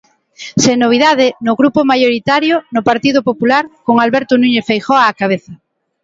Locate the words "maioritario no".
1.91-2.81